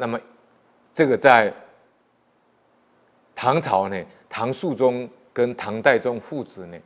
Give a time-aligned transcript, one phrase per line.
[0.00, 0.18] 那么
[0.94, 1.52] 这个在
[3.34, 6.78] 唐朝呢，唐肃宗跟唐代宗父子呢，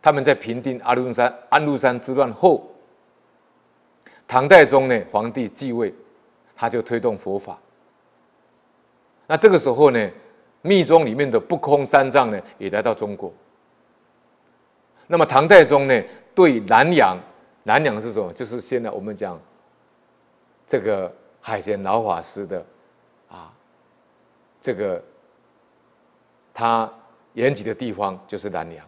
[0.00, 2.70] 他们在平定安禄山安禄山之乱后，
[4.28, 5.92] 唐代宗呢皇帝继位，
[6.54, 7.58] 他就推动佛法。
[9.26, 10.10] 那这个时候呢，
[10.62, 13.32] 密宗里面的不空三藏呢也来到中国。
[15.08, 17.18] 那么唐代宗呢对南洋，
[17.64, 18.32] 南洋是什么？
[18.32, 19.40] 就是现在我们讲
[20.66, 21.12] 这个
[21.46, 22.66] 海贤老法师的
[23.30, 23.54] 啊，
[24.60, 25.00] 这个
[26.52, 26.92] 他
[27.34, 28.84] 延吉的地方就是南梁。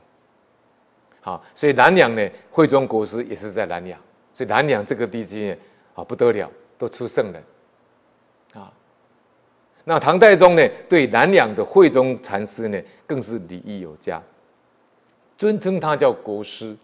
[1.21, 3.97] 好，所以南梁呢，慧忠国师也是在南梁，
[4.35, 5.57] 所以南梁这个地区
[5.95, 7.41] 啊不得了，都出圣人
[8.55, 8.73] 啊。
[9.85, 14.21] 那唐太宗呢，对南梁的慧忠禅师呢，更是礼义有加，
[15.37, 16.77] 尊称他叫国师。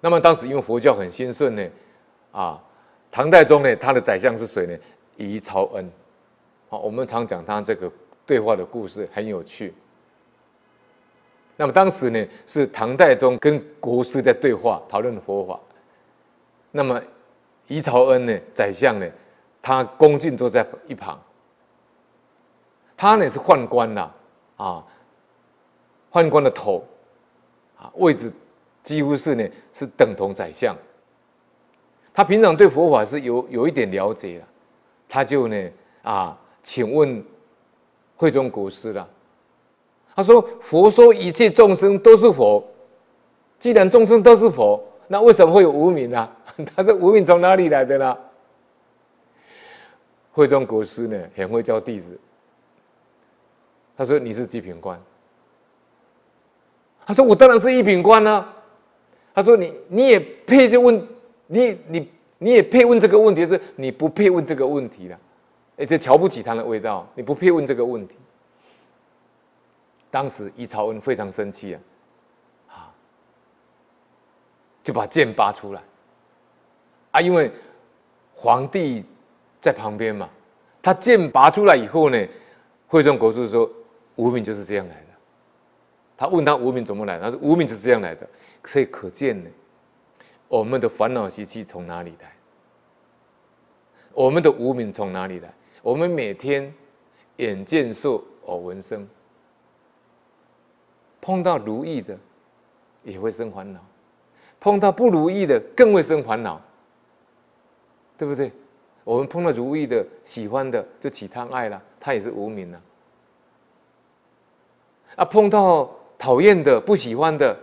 [0.00, 1.68] 那么当时因为佛教很兴盛呢，
[2.32, 2.62] 啊，
[3.14, 4.76] 唐太宗呢，他的宰相是谁呢？
[5.16, 5.88] 遗朝恩。
[6.68, 7.88] 好，我们常讲他这个
[8.26, 9.72] 对话的故事很有趣。
[11.56, 15.60] 那么当时呢，是唐太宗跟国师在对话，讨论佛法。
[16.72, 17.00] 那么
[17.68, 19.08] 遗朝恩呢，宰相呢，
[19.62, 21.16] 他恭敬坐在一旁。
[22.96, 24.10] 他呢是宦官呐，
[24.56, 24.84] 啊，
[26.10, 26.84] 宦官的头，
[27.78, 28.32] 啊，位置
[28.82, 30.76] 几乎是呢是等同宰相。
[32.14, 34.44] 他平常对佛法是有有一点了解的，
[35.08, 35.70] 他就呢
[36.02, 37.22] 啊，请问
[38.16, 39.06] 慧忠国师了。
[40.14, 42.64] 他说：“佛说一切众生都是佛，
[43.58, 46.30] 既然众生都是佛，那为什么会有无明呢？
[46.76, 48.16] 他说无明从哪里来的呢？”
[50.30, 52.16] 慧忠国师呢很会教弟子。
[53.96, 54.96] 他说：“你是几品官？”
[57.04, 58.54] 他说：“我当然是一品官啊。”
[59.34, 61.04] 他说：“你你也配就问
[61.46, 63.46] 你你你也配问这个问题？
[63.46, 65.18] 是你不配问这个问题了，
[65.76, 68.16] 而且瞧不起他的味道，你不配问这个问题。”
[70.10, 71.80] 当时伊朝恩非常生气啊，
[72.68, 72.94] 啊，
[74.84, 75.82] 就把剑拔出来，
[77.10, 77.50] 啊，因为
[78.32, 79.04] 皇帝
[79.60, 80.30] 在旁边嘛，
[80.80, 82.28] 他剑拔出来以后呢，
[82.86, 83.68] 惠宗国师说
[84.14, 85.08] 无名就是这样来的，
[86.16, 88.28] 他问他无名怎么来，他说无名就是这样来的，
[88.64, 89.50] 所以可见呢，
[90.48, 92.32] 我们的烦恼习气从哪里来？
[94.12, 95.52] 我们的无明从哪里来？
[95.82, 96.72] 我们每天
[97.36, 99.06] 眼见受耳闻声。
[101.20, 102.16] 碰到如意的，
[103.02, 103.80] 也会生烦恼；
[104.60, 106.60] 碰到不如意的，更会生烦恼，
[108.18, 108.52] 对不对？
[109.02, 112.82] 我们碰到如意的、喜欢的，就起贪爱了，他也是无明了。
[115.16, 117.58] 啊，碰到讨厌的、不喜欢的，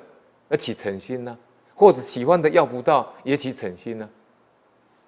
[0.50, 1.38] 而起嗔心呢？
[1.82, 4.08] 或者喜欢的要不到，也起嗔心呢？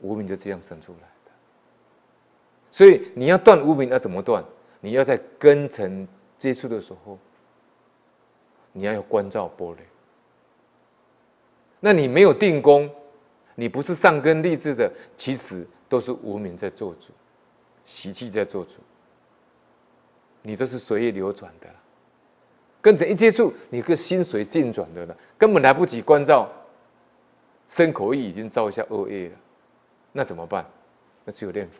[0.01, 1.31] 无明就这样生出来的。
[2.71, 4.43] 所以你要断无明，要怎么断？
[4.81, 7.19] 你要在根尘接触的时候。
[8.75, 9.81] 你要有关照波雷，
[11.79, 12.89] 那你没有定功，
[13.53, 17.09] 你不是上根立志的，其实都是无明在做主，
[17.85, 18.71] 习气在做主，
[20.41, 21.67] 你都是随意流转的，
[22.81, 26.51] 跟着一接触，你个心随境转的了，根本来不及关照，
[27.73, 29.35] 身口意已经造下恶业了，
[30.11, 30.63] 那怎么办？
[31.25, 31.79] 那只有念佛，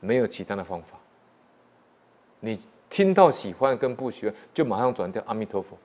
[0.00, 0.96] 没有其他的方法，
[2.40, 2.58] 你。
[2.88, 5.78] 听到喜欢跟不喜欢，就马上转掉阿弥陀佛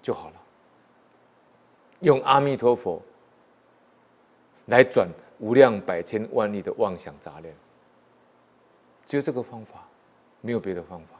[0.00, 0.36] 就好了。
[2.00, 2.98] 用阿弥陀佛
[4.68, 5.06] 来转
[5.38, 7.54] 无量百千万亿的妄想杂念，
[9.04, 9.86] 只有这个方法，
[10.40, 11.18] 没有别的方法。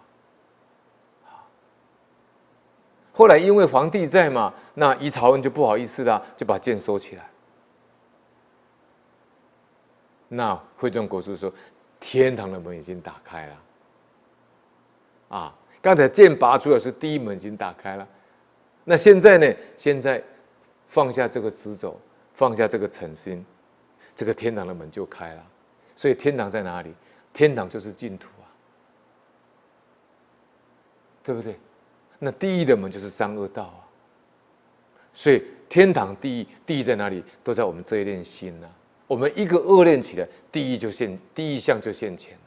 [3.12, 7.28] 后来因为皇帝在嘛，那遗朝恩就不好意思了，就把剑收起来。
[10.28, 11.52] 那慧忠国师说
[12.00, 13.62] ：“天堂的门已经打开了。”
[15.28, 18.08] 啊，刚才剑拔出来是第一门已经打开了，
[18.84, 19.54] 那现在呢？
[19.76, 20.22] 现在
[20.88, 21.98] 放下这个执着，
[22.34, 23.44] 放下这个诚心，
[24.16, 25.46] 这个天堂的门就开了。
[25.96, 26.94] 所以天堂在哪里？
[27.32, 28.44] 天堂就是净土啊，
[31.22, 31.58] 对不对？
[32.24, 33.82] 那第一的门就是三恶道啊。
[35.12, 37.24] 所以天堂第一，第一在哪里？
[37.42, 38.68] 都在我们这一念心呐、
[39.08, 42.40] 我们一个恶念起来，第一就现，第一项就现前了。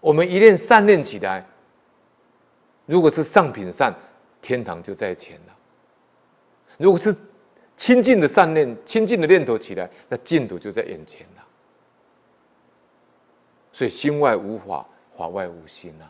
[0.00, 1.46] 我们一念善念起来。
[2.84, 3.94] 如果是上品善，
[4.42, 5.54] 天堂就在前了；
[6.76, 7.16] 如果是
[7.74, 11.44] 清净的善念、清净的念头起来，那净土就在眼前了。
[13.72, 16.04] 所以心外无法，法外无心呐。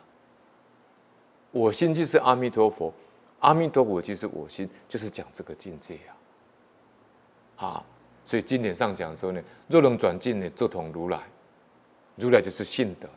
[1.53, 2.93] 我心即是阿弥陀佛，
[3.41, 6.17] 阿弥陀佛即是我心，就是讲这个境界呀。
[7.59, 7.85] 啊，
[8.27, 11.21] 所以经典上讲说呢，若能转进呢，则同如来。
[12.17, 13.09] 如来就是信德，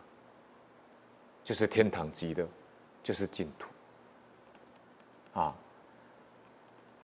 [1.44, 2.48] 就是天堂级的，
[3.04, 3.68] 就是净土。
[5.40, 5.56] 啊。